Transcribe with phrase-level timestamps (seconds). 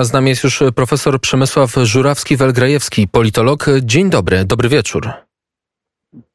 [0.00, 3.66] A z nami jest już profesor Przemysław Żurawski-Welgrajewski, politolog.
[3.82, 5.08] Dzień dobry, dobry wieczór.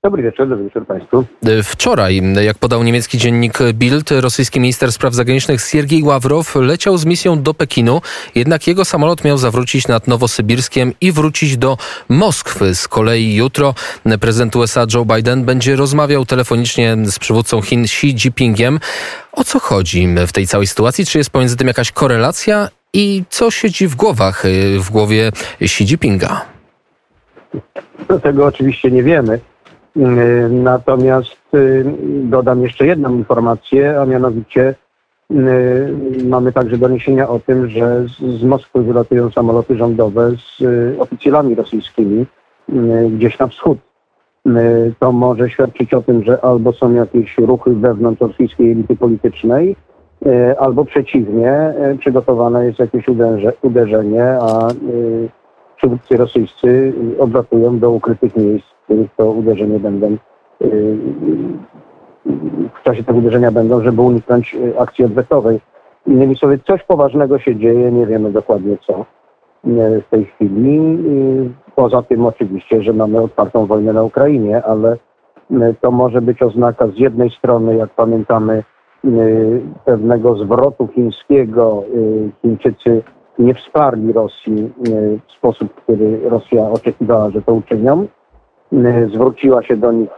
[0.04, 1.26] Dobry wieczór, dobry wieczór Państwu.
[1.64, 7.44] Wczoraj, jak podał niemiecki dziennik Bild, rosyjski minister spraw zagranicznych Siergiej Ławrow leciał z misją
[7.44, 8.02] do Pekinu,
[8.36, 11.78] jednak jego samolot miał zawrócić nad Nowosybirskiem i wrócić do
[12.10, 12.76] Moskwy.
[12.76, 13.74] Z kolei jutro
[14.20, 18.80] prezydent USA Joe Biden będzie rozmawiał telefonicznie z przywódcą Chin Xi Jinpingiem.
[19.32, 21.06] O co chodzi w tej całej sytuacji?
[21.06, 24.44] Czy jest pomiędzy tym jakaś korelacja i co siedzi w głowach,
[24.80, 26.46] w głowie Xi Jinpinga?
[28.24, 29.40] Tego oczywiście nie wiemy.
[29.98, 31.86] Y, natomiast y,
[32.24, 34.76] dodam jeszcze jedną informację, a mianowicie
[35.32, 35.36] y,
[36.24, 38.06] mamy także doniesienia o tym, że
[38.40, 40.64] z Moskwy wylatują samoloty rządowe z
[41.00, 42.26] oficjalami rosyjskimi
[43.10, 43.78] gdzieś na wschód.
[45.00, 49.76] To może świadczyć o tym, że albo są jakieś ruchy wewnątrz rosyjskiej elity politycznej,
[50.60, 53.06] albo przeciwnie, przygotowane jest jakieś
[53.62, 54.68] uderzenie, a
[55.76, 60.18] przywódcy rosyjscy odlatują do ukrytych miejsc, w których to uderzenie będą
[62.74, 65.60] w czasie tego uderzenia będą, żeby uniknąć akcji odwetowej.
[66.08, 69.06] Innymi słowy, coś poważnego się dzieje, nie wiemy dokładnie co
[69.64, 70.98] w tej chwili.
[71.76, 74.98] Poza tym oczywiście, że mamy otwartą wojnę na Ukrainie, ale
[75.82, 78.64] to może być oznaka z jednej strony, jak pamiętamy,
[79.86, 81.84] pewnego zwrotu chińskiego.
[82.42, 83.04] Chińczycy
[83.40, 84.92] nie wsparli Rosji e,
[85.28, 88.08] w sposób, który Rosja oczekiwała, że to uczynią.
[89.14, 90.10] Zwróciła się do nich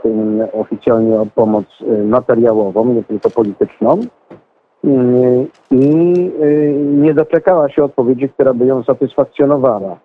[0.54, 1.66] oficjalnie o pomoc
[2.06, 4.00] materiałową, nie tylko polityczną.
[5.72, 6.32] I
[6.82, 10.00] nie doczekała się odpowiedzi, która by ją satysfakcjonowała.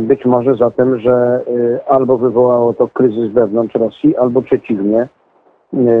[0.00, 1.44] Być może zatem, że
[1.88, 5.08] albo wywołało to kryzys wewnątrz Rosji, albo przeciwnie,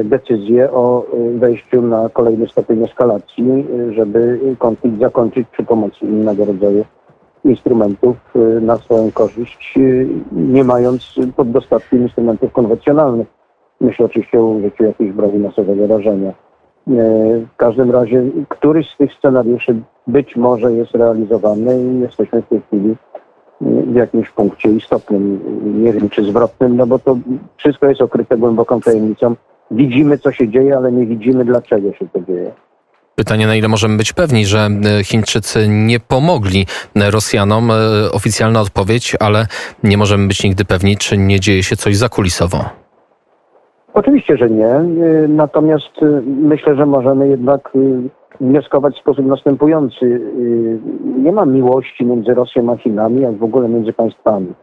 [0.04, 3.44] decyzję o e, wejściu na kolejny stopień eskalacji,
[3.88, 6.84] e, żeby konflikt zakończyć przy pomocy innego rodzaju
[7.44, 8.16] instrumentów
[8.60, 9.78] na swoją korzyść,
[10.32, 13.26] nie mając pod dostatkiem instrumentów konwencjonalnych.
[13.80, 16.32] Myślę oczywiście o użyciu jakiejś broni masowego rażenia.
[16.86, 22.60] W każdym razie któryś z tych scenariuszy być może jest realizowany i jesteśmy w tej
[22.60, 22.96] chwili
[23.60, 25.40] w jakimś punkcie istotnym,
[25.82, 27.18] nie wiem czy zwrotnym, no bo to
[27.56, 29.34] wszystko jest okryte głęboką tajemnicą
[29.70, 32.52] widzimy, co się dzieje, ale nie widzimy, dlaczego się to dzieje.
[33.14, 36.66] Pytanie, na ile możemy być pewni, że e, Chińczycy nie pomogli
[36.96, 37.70] e, Rosjanom?
[37.70, 37.74] E,
[38.12, 39.46] oficjalna odpowiedź, ale
[39.84, 42.58] nie możemy być nigdy pewni, czy nie dzieje się coś zakulisowo.
[43.94, 44.74] Oczywiście, że nie.
[45.28, 45.90] Natomiast
[46.26, 47.72] myślę, że możemy jednak
[48.40, 50.20] wnioskować w sposób następujący.
[51.18, 54.54] Nie ma miłości między Rosją a Chinami, jak w ogóle między państwami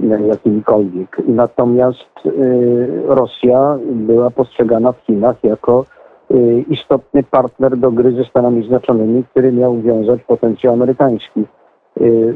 [0.00, 1.22] jakimikolwiek.
[1.28, 5.84] Natomiast y, Rosja była postrzegana w Chinach jako
[6.30, 11.44] y, istotny partner do gry ze Stanami Zjednoczonymi, który miał wiązać potencjał amerykański.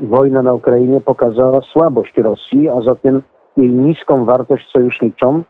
[0.03, 3.23] Wojna na Ukrainie pokazała słabość Rosji, a zatem
[3.57, 5.43] jej niską wartość sojuszniczą.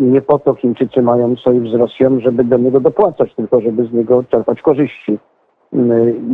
[0.00, 3.92] Nie po to Chińczycy mają sojusz z Rosją, żeby do niego dopłacać, tylko żeby z
[3.92, 5.18] niego czerpać korzyści.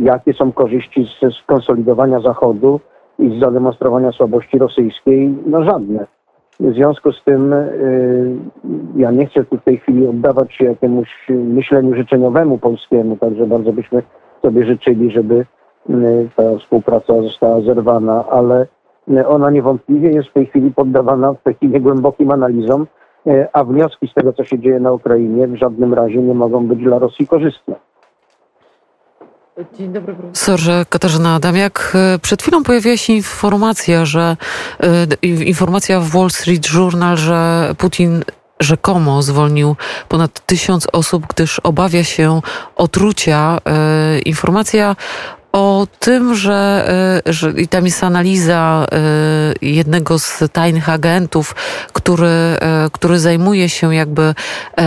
[0.01, 2.79] Jakie są korzyści ze skonsolidowania Zachodu?
[3.19, 6.05] I zademonstrowania słabości rosyjskiej, no żadne.
[6.59, 8.35] W związku z tym y,
[8.95, 13.73] ja nie chcę tu w tej chwili oddawać się jakiemuś myśleniu życzeniowemu polskiemu, także bardzo
[13.73, 14.03] byśmy
[14.41, 15.45] sobie życzyli, żeby
[15.89, 18.67] y, ta współpraca została zerwana, ale
[19.09, 22.87] y, ona niewątpliwie jest w tej chwili poddawana w takim głębokim analizom,
[23.53, 26.79] a wnioski z tego, co się dzieje na Ukrainie w żadnym razie nie mogą być
[26.79, 27.75] dla Rosji korzystne.
[29.77, 31.93] Dzień dobry profesorze Katarzyna Adamiak.
[31.95, 34.37] E, przed chwilą pojawiła się informacja, że
[34.79, 38.23] e, informacja w Wall Street Journal, że Putin
[38.59, 39.75] rzekomo zwolnił
[40.09, 42.41] ponad tysiąc osób, gdyż obawia się
[42.75, 43.57] otrucia.
[44.25, 44.95] Informacja
[45.55, 46.85] o tym, że,
[47.25, 48.97] e, że i tam jest analiza e,
[49.61, 51.55] jednego z tajnych agentów,
[51.93, 52.57] który, e,
[52.91, 54.35] który zajmuje się jakby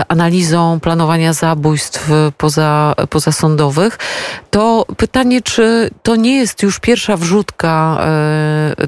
[0.09, 3.99] analizą planowania zabójstw poza, pozasądowych,
[4.51, 7.99] to pytanie, czy to nie jest już pierwsza wrzutka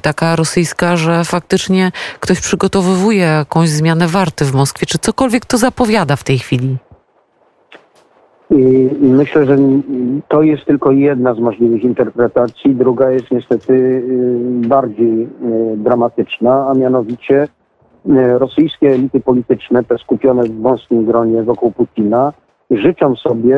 [0.03, 6.17] taka rosyjska, że faktycznie ktoś przygotowywuje jakąś zmianę warty w Moskwie, czy cokolwiek to zapowiada
[6.17, 6.90] w tej chwili?
[9.01, 9.57] Myślę, że
[10.29, 12.75] to jest tylko jedna z możliwych interpretacji.
[12.75, 15.29] Druga jest niestety y, bardziej y,
[15.77, 22.33] dramatyczna, a mianowicie y, rosyjskie elity polityczne, te skupione w wąskim gronie wokół Putina,
[22.71, 23.57] życzą sobie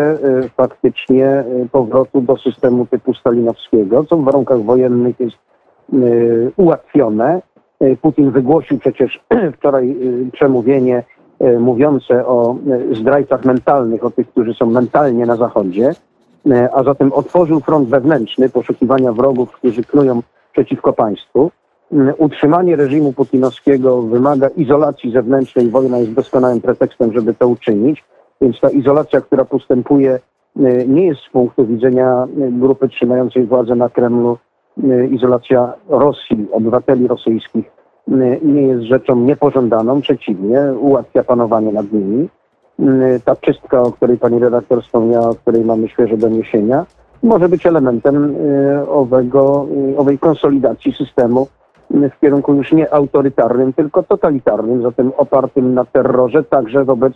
[0.56, 5.36] faktycznie powrotu do systemu typu stalinowskiego, co w warunkach wojennych jest
[6.56, 7.42] ułatwione.
[8.02, 9.20] Putin wygłosił przecież
[9.56, 9.96] wczoraj
[10.32, 11.02] przemówienie
[11.60, 12.56] mówiące o
[12.90, 15.94] e, zdrajcach mentalnych, o tych, którzy są mentalnie na Zachodzie.
[16.72, 20.22] a zatem otworzył front wewnętrzny poszukiwania wrogów, którzy knują
[20.52, 21.50] przeciwko państwu.
[22.18, 25.68] Utrzymanie reżimu putinowskiego wymaga izolacji zewnętrznej.
[25.68, 28.04] Wojna jest doskonałym pretekstem, żeby to uczynić.
[28.40, 30.18] Więc ta izolacja, która postępuje,
[30.86, 34.38] nie jest z punktu widzenia grupy trzymającej władzę na Kremlu,
[35.10, 37.70] izolacja Rosji, obywateli rosyjskich,
[38.42, 40.00] nie jest rzeczą niepożądaną.
[40.00, 42.28] Przeciwnie, ułatwia panowanie nad nimi.
[43.24, 46.86] Ta czystka, o której pani redaktor wspomniała, o której mamy świeże doniesienia,
[47.22, 48.36] może być elementem
[48.88, 49.66] owego,
[49.96, 51.46] owej konsolidacji systemu
[51.92, 57.12] w kierunku już nie autorytarnym, tylko totalitarnym, zatem opartym na terrorze, także wobec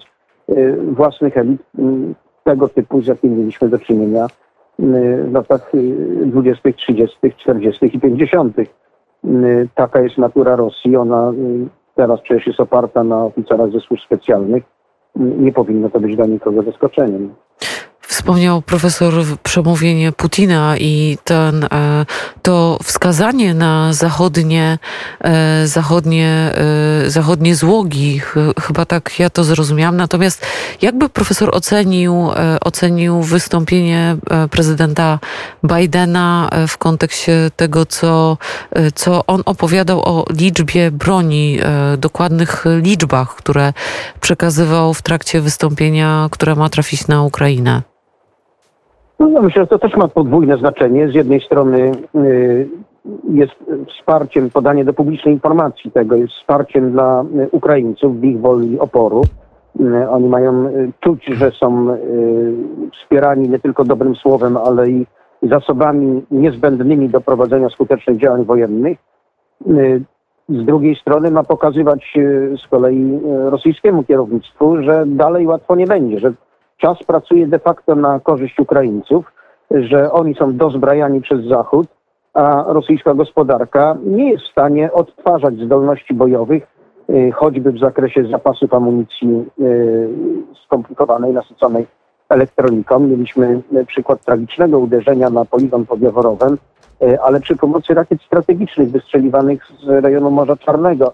[0.48, 1.82] y, własnych elit y,
[2.44, 4.28] tego typu, z jakim mieliśmy do czynienia y,
[5.24, 5.72] w latach
[6.24, 7.96] 20., 30., 40.
[7.96, 8.56] i 50.
[9.74, 10.96] Taka jest natura Rosji.
[10.96, 11.32] Ona
[11.94, 14.64] teraz przecież jest oparta na oficerach ze służb specjalnych.
[15.16, 17.34] Nie powinno to być dla nikogo zaskoczeniem.
[18.26, 22.06] Wspomniał profesor przemówienie Putina i ten, e,
[22.42, 24.78] to wskazanie na zachodnie,
[25.20, 26.52] e, zachodnie,
[27.06, 28.20] e, zachodnie złogi,
[28.60, 29.96] chyba tak ja to zrozumiałam.
[29.96, 30.46] Natomiast
[30.82, 32.30] jakby profesor ocenił,
[32.60, 34.16] ocenił wystąpienie
[34.50, 35.18] prezydenta
[35.64, 38.38] Bidena w kontekście tego, co,
[38.94, 41.58] co on opowiadał o liczbie broni,
[41.98, 43.72] dokładnych liczbach, które
[44.20, 47.95] przekazywał w trakcie wystąpienia, które ma trafić na Ukrainę?
[49.18, 51.08] No, no, myślę, że to też ma podwójne znaczenie.
[51.08, 52.68] Z jednej strony y,
[53.28, 53.52] jest
[53.88, 59.22] wsparciem, podanie do publicznej informacji tego, jest wsparciem dla y, Ukraińców w ich woli oporu.
[59.80, 60.68] Y, oni mają
[61.00, 61.96] czuć, że są
[62.92, 65.06] wspierani nie tylko dobrym słowem, ale i
[65.42, 68.98] zasobami niezbędnymi do prowadzenia skutecznych działań wojennych.
[70.48, 72.14] Z drugiej strony ma pokazywać
[72.64, 73.20] z kolei
[73.50, 76.32] rosyjskiemu kierownictwu, że dalej łatwo nie będzie, że
[76.76, 79.32] czas pracuje de facto na korzyść Ukraińców,
[79.70, 81.86] że oni są dozbrajani przez Zachód,
[82.34, 86.66] a rosyjska gospodarka nie jest w stanie odtwarzać zdolności bojowych,
[87.10, 90.08] y, choćby w zakresie zapasów amunicji y,
[90.64, 91.86] skomplikowanej, nasyconej
[92.28, 92.98] elektroniką.
[92.98, 96.00] Mieliśmy y, przykład tragicznego uderzenia na poligon pod
[97.22, 101.12] ale przy pomocy rakiet strategicznych wystrzeliwanych z rejonu Morza Czarnego.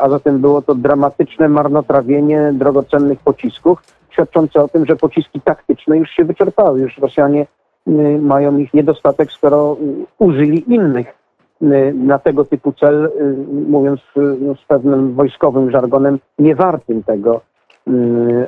[0.00, 6.10] A zatem było to dramatyczne marnotrawienie drogocennych pocisków świadczące o tym, że pociski taktyczne już
[6.10, 6.80] się wyczerpały.
[6.80, 7.46] Już Rosjanie
[7.88, 11.06] y, mają ich niedostatek, skoro y, użyli innych
[11.62, 13.10] y, na tego typu cel,
[13.68, 14.00] mówiąc
[14.40, 17.40] no, z pewnym wojskowym żargonem, nie wartym tego,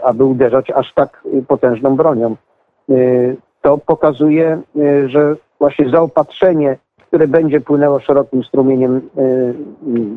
[0.03, 2.37] aby uderzać aż tak potężną bronią.
[3.63, 4.61] To pokazuje,
[5.07, 6.77] że właśnie zaopatrzenie,
[7.07, 9.01] które będzie płynęło szerokim strumieniem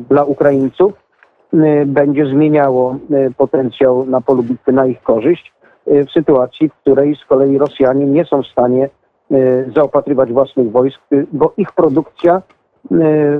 [0.08, 1.03] dla Ukraińców,
[1.86, 5.52] będzie zmieniało y, potencjał na polu bitwy na ich korzyść
[5.88, 8.88] y, w sytuacji, w której z kolei Rosjanie nie są w stanie
[9.74, 11.00] zaopatrywać własnych wojsk,
[11.32, 12.42] bo ich produkcja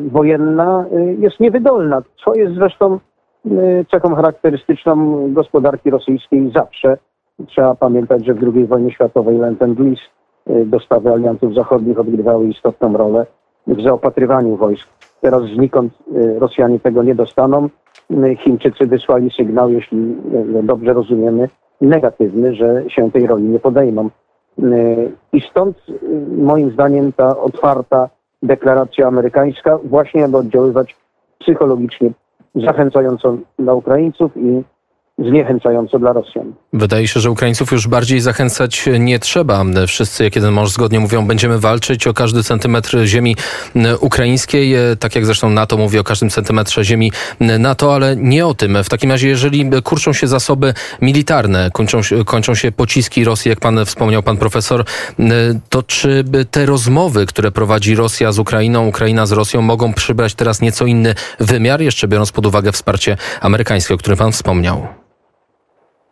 [0.00, 0.84] wojenna
[1.18, 2.98] jest niewydolna, co jest zresztą
[3.90, 6.98] cechą charakterystyczną gospodarki rosyjskiej zawsze.
[7.46, 10.00] Trzeba pamiętać, że w II wojnie światowej Lend-Lease
[10.66, 13.26] dostawy aliantów zachodnich odgrywały istotną rolę
[13.66, 14.88] w zaopatrywaniu wojsk.
[15.20, 15.92] Teraz znikąd
[16.38, 17.68] Rosjanie tego nie dostaną.
[18.38, 20.16] Chińczycy wysłali sygnał, jeśli
[20.58, 21.48] e, dobrze rozumiemy,
[21.80, 24.10] negatywny, że się tej roli nie podejmą.
[24.58, 24.66] E,
[25.32, 25.92] I stąd e,
[26.36, 28.08] moim zdaniem ta otwarta
[28.42, 30.96] deklaracja amerykańska właśnie aby oddziaływać
[31.38, 32.10] psychologicznie
[32.54, 34.62] zachęcająco dla Ukraińców i
[35.18, 36.52] zniechęcająco dla Rosjan.
[36.72, 39.64] Wydaje się, że Ukraińców już bardziej zachęcać nie trzeba.
[39.86, 43.36] Wszyscy, jak jeden mąż zgodnie mówią, będziemy walczyć o każdy centymetr ziemi
[44.00, 48.84] ukraińskiej, tak jak zresztą NATO mówi o każdym centymetrze ziemi NATO, ale nie o tym.
[48.84, 53.84] W takim razie, jeżeli kurczą się zasoby militarne, kończą, kończą się pociski Rosji, jak pan
[53.84, 54.84] wspomniał, pan profesor,
[55.68, 60.60] to czy te rozmowy, które prowadzi Rosja z Ukrainą, Ukraina z Rosją, mogą przybrać teraz
[60.60, 64.86] nieco inny wymiar, jeszcze biorąc pod uwagę wsparcie amerykańskie, o którym pan wspomniał?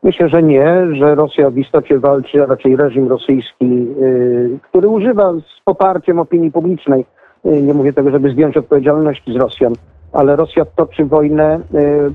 [0.03, 5.33] Myślę, że nie, że Rosja w istocie walczy, a raczej reżim rosyjski, y, który używa
[5.33, 7.05] z poparciem opinii publicznej,
[7.47, 9.73] y, nie mówię tego, żeby zdjąć odpowiedzialności z Rosjan,
[10.13, 12.13] ale Rosja toczy wojnę y,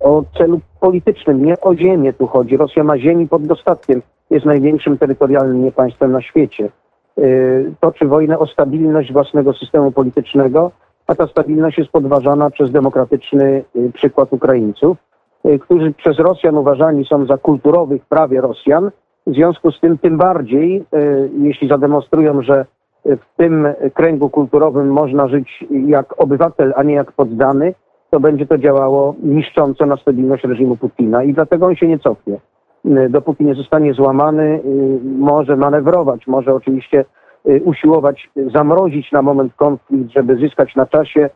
[0.00, 2.56] o celu politycznym, nie o ziemię tu chodzi.
[2.56, 6.68] Rosja ma ziemi pod dostatkiem, jest największym terytorialnym państwem na świecie.
[7.80, 10.70] Toczy wojnę o stabilność własnego systemu politycznego,
[11.06, 13.64] a ta stabilność jest podważana przez demokratyczny
[13.94, 14.96] przykład Ukraińców
[15.62, 18.90] którzy przez Rosjan uważani są za kulturowych prawie Rosjan.
[19.26, 22.66] W związku z tym tym bardziej, y, jeśli zademonstrują, że
[23.04, 27.74] w tym kręgu kulturowym można żyć jak obywatel, a nie jak poddany,
[28.10, 32.40] to będzie to działało niszcząco na stabilność reżimu Putina i dlatego on się nie cofnie.
[33.10, 34.60] dopóki nie zostanie złamany,
[35.18, 37.04] może manewrować, może oczywiście
[37.64, 41.30] usiłować zamrozić na moment konflikt, żeby zyskać na czasie,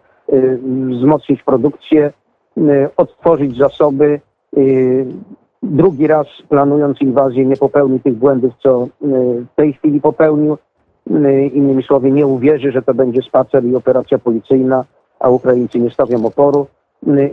[0.90, 2.12] wzmocnić produkcję,
[2.96, 4.20] odtworzyć zasoby.
[5.62, 8.86] Drugi raz planując inwazję nie popełni tych błędów, co
[9.52, 10.58] w tej chwili popełnił.
[11.52, 14.84] Innymi słowy, nie uwierzy, że to będzie spacer i operacja policyjna,
[15.20, 16.66] a Ukraińcy nie stawią oporu.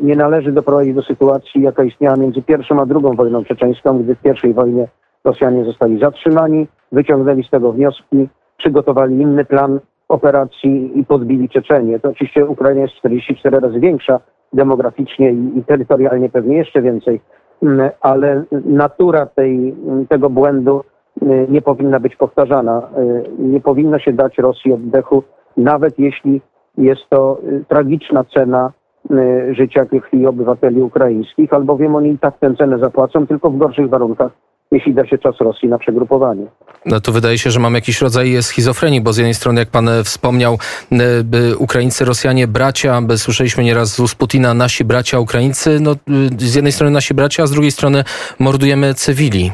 [0.01, 4.21] Nie należy doprowadzić do sytuacji, jaka istniała między pierwszą a drugą wojną czeczeńską, gdy w
[4.21, 4.87] pierwszej wojnie
[5.23, 9.79] Rosjanie zostali zatrzymani, wyciągnęli z tego wnioski, przygotowali inny plan
[10.09, 11.99] operacji i podbili Czeczenię.
[11.99, 14.19] To oczywiście Ukraina jest 44 razy większa
[14.53, 17.21] demograficznie i, i terytorialnie pewnie jeszcze więcej,
[18.01, 19.75] ale natura tej,
[20.09, 20.81] tego błędu
[21.23, 22.89] Y, nie powinna być powtarzana.
[22.97, 25.23] Y, nie powinno się dać Rosji oddechu,
[25.57, 26.41] nawet jeśli
[26.77, 28.71] jest to y, tragiczna cena
[29.51, 34.31] życia krwi obywateli ukraińskich, albowiem oni i tak tę cenę zapłacą, tylko w gorszych warunkach
[34.71, 36.45] jeśli da się czas Rosji na przegrupowanie.
[36.85, 39.89] No to wydaje się, że mamy jakiś rodzaj schizofrenii, bo z jednej strony, jak pan
[40.03, 40.57] wspomniał,
[41.59, 45.91] Ukraińcy, Rosjanie, bracia, słyszeliśmy nieraz z ust Putina, nasi bracia Ukraińcy, no
[46.37, 48.03] z jednej strony nasi bracia, a z drugiej strony
[48.39, 49.51] mordujemy cywili.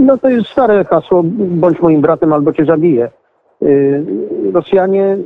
[0.00, 3.10] No to jest stare hasło, bądź moim bratem albo cię zabiję.
[4.54, 5.16] Rosjanie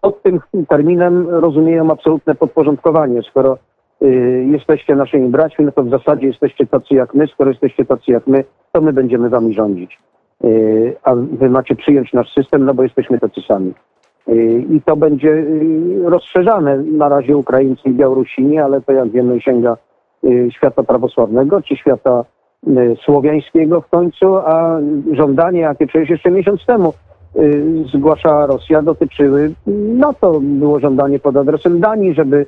[0.00, 3.22] pod tym terminem rozumieją absolutne podporządkowanie.
[3.22, 3.58] Skoro
[4.52, 7.26] jesteście naszymi braćmi, no to w zasadzie jesteście tacy jak my.
[7.26, 9.98] Skoro jesteście tacy jak my, to my będziemy wami rządzić.
[11.02, 13.74] A wy macie przyjąć nasz system, no bo jesteśmy tacy sami.
[14.70, 15.44] I to będzie
[16.04, 19.76] rozszerzane na razie Ukraińcy i Białorusini, ale to jak wiemy sięga
[20.50, 22.24] świata prawosławnego czy świata
[22.68, 24.80] Y, słowiańskiego w końcu, a
[25.12, 26.92] żądanie, jakie przecież jeszcze miesiąc temu
[27.36, 29.52] y, zgłaszała Rosja, dotyczyły
[29.96, 30.40] NATO.
[30.40, 32.46] Było żądanie pod adresem Danii, żeby y,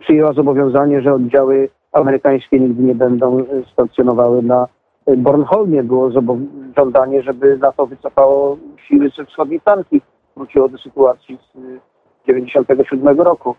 [0.00, 4.66] przyjęła zobowiązanie, że oddziały amerykańskie nigdy nie będą stacjonowawały na
[5.16, 5.82] Bornholmie.
[5.82, 6.10] Było
[6.76, 8.56] żądanie, żeby NATO wycofało
[8.88, 10.00] siły ze wschodniej flanki.
[10.36, 11.52] Wróciło do sytuacji z
[12.26, 13.54] 1997 roku.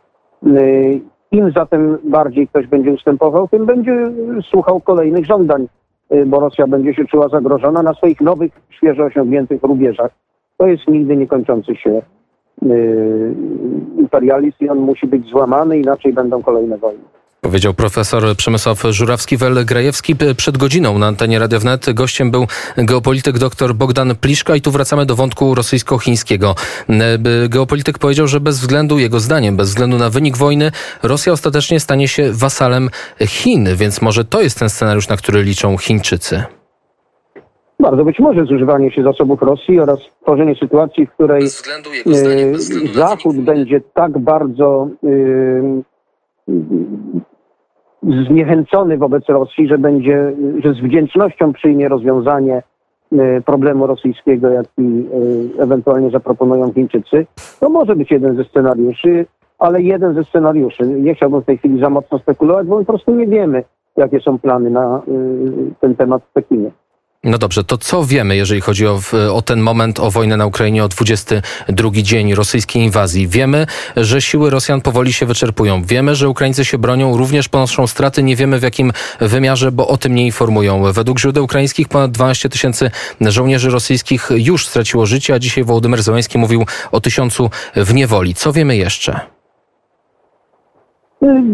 [1.32, 4.12] Im zatem bardziej ktoś będzie ustępował, tym będzie
[4.50, 5.68] słuchał kolejnych żądań,
[6.14, 10.12] y, bo Rosja będzie się czuła zagrożona na swoich nowych, świeżo osiągniętych rubieżach.
[10.58, 12.02] To jest nigdy niekończący się
[14.00, 17.04] imperializm i on musi być złamany, inaczej będą kolejne wojny.
[17.42, 21.94] Powiedział profesor Przemysław Żurawski-Wel-Grajewski przed godziną na antenie Radio Wnet.
[21.94, 22.48] Gościem był
[22.78, 26.56] geopolityk dr Bogdan Pliszka i tu wracamy do wątku rosyjsko-chińskiego.
[27.50, 30.72] Geopolityk powiedział, że bez względu, jego zdaniem, bez względu na wynik wojny,
[31.04, 32.90] Rosja ostatecznie stanie się wasalem
[33.28, 36.44] Chin, więc może to jest ten scenariusz, na który liczą Chińczycy.
[37.80, 41.48] Bardzo być może zużywanie się zasobów Rosji oraz tworzenie sytuacji, w której
[42.06, 42.56] zdaniem,
[42.94, 45.84] Zachód będzie tak bardzo yy,
[48.28, 50.34] zniechęcony wobec Rosji, że będzie,
[50.64, 52.64] że z wdzięcznością przyjmie rozwiązanie
[53.46, 55.08] problemu rosyjskiego, jaki
[55.60, 57.26] ewentualnie zaproponują Chińczycy.
[57.60, 59.26] To może być jeden ze scenariuszy,
[59.60, 60.84] ale jeden ze scenariuszy.
[60.84, 63.64] Nie chciałbym w tej chwili za mocno spekulować, bo po prostu nie wiemy,
[63.98, 65.02] jakie są plany na
[65.80, 66.72] ten temat w Pekinie.
[67.24, 69.02] No dobrze, to co wiemy, jeżeli chodzi o,
[69.34, 73.28] o, ten moment, o wojnę na Ukrainie, o 22 dzień rosyjskiej inwazji?
[73.28, 75.84] Wiemy, że siły Rosjan powoli się wyczerpują.
[75.84, 78.24] Wiemy, że Ukraińcy się bronią, również ponoszą straty.
[78.24, 80.94] Nie wiemy w jakim wymiarze, bo o tym nie informują.
[80.94, 86.38] Według źródeł ukraińskich ponad 12 tysięcy żołnierzy rosyjskich już straciło życie, a dzisiaj Wołodymyr Zełański
[86.38, 88.36] mówił o tysiącu w niewoli.
[88.36, 89.39] Co wiemy jeszcze?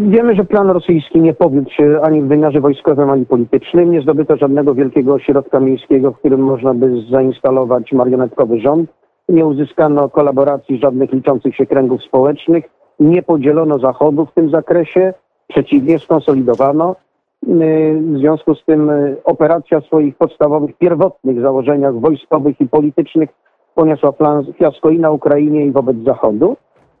[0.08, 3.90] Wiemy, że plan rosyjski nie powiódł się ani w wymiarze wojskowym, ani politycznym.
[3.90, 8.90] Nie zdobyto żadnego wielkiego ośrodka miejskiego, w którym można by zainstalować marionetkowy rząd.
[9.28, 12.64] Nie uzyskano kolaboracji żadnych liczących się kręgów społecznych.
[13.00, 15.14] Nie podzielono Zachodu w tym zakresie.
[15.48, 16.96] Przeciwnie, skonsolidowano.
[17.42, 18.90] W związku z tym
[19.24, 23.30] operacja w swoich podstawowych, pierwotnych założeniach wojskowych i politycznych
[23.74, 24.12] poniosła
[24.58, 26.56] fiasko i na Ukrainie, i wobec Zachodu.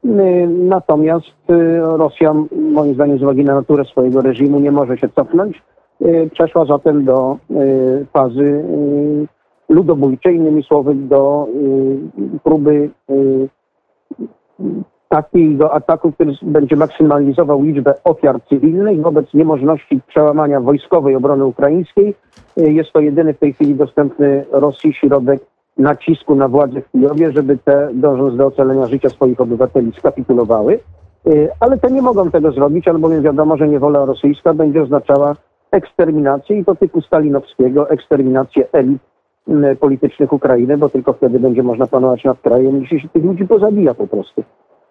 [0.06, 2.34] Y, natomiast y, Rosja,
[2.72, 5.62] moim zdaniem, z uwagi na naturę swojego reżimu, nie może się cofnąć.
[6.02, 7.36] Y, przeszła zatem do
[8.12, 8.64] fazy
[9.68, 11.46] ludobójczej, innymi słowy, do
[12.44, 12.90] próby
[15.08, 22.14] takiego ataku, który będzie maksymalizował liczbę ofiar cywilnych wobec niemożności przełamania wojskowej obrony ukraińskiej.
[22.56, 25.40] Jest to jedyny w tej chwili dostępny Rosji środek
[25.78, 30.78] nacisku na władze w Kijowie, żeby te, dążąc do ocalenia życia swoich obywateli, skapitulowały.
[31.26, 35.36] Y, ale te nie mogą tego zrobić, albowiem wiadomo, że niewola rosyjska będzie oznaczała
[35.70, 39.02] eksterminację i to typu stalinowskiego, eksterminację elit
[39.48, 43.46] y, politycznych Ukrainy, bo tylko wtedy będzie można panować nad krajem, jeśli się tych ludzi
[43.46, 44.40] pozabija po prostu.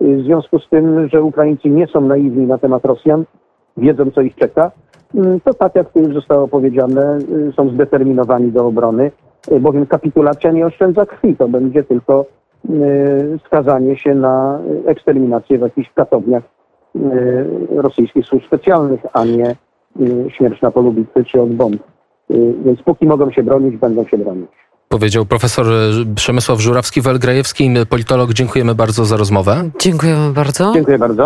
[0.01, 3.25] Y, w związku z tym, że Ukraińcy nie są naiwni na temat Rosjan,
[3.77, 4.71] wiedzą co ich czeka,
[5.15, 7.17] mm, to tak jak tu już zostało powiedziane,
[7.49, 9.11] y, są zdeterminowani do obrony,
[9.59, 12.25] bowiem kapitulacja nie oszczędza krwi, to będzie tylko
[12.69, 16.43] y, skazanie się na y, eksterminację w jakichś katowniach
[16.95, 17.01] y,
[17.75, 19.55] rosyjskich służb specjalnych, a nie
[20.01, 21.81] y, śmierć na polu bitwy czy od bomb.
[22.31, 24.49] Y, Więc póki mogą się bronić, będą się bronić.
[24.89, 25.65] Powiedział profesor
[26.15, 28.33] Przemysław Żurawski-Welgrajewski, politolog.
[28.33, 29.69] Dziękujemy bardzo za rozmowę.
[29.79, 30.71] Dziękujemy bardzo.
[30.73, 31.23] Dziękuję bardzo.